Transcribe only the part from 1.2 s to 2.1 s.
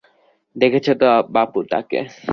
বাপু তাকে।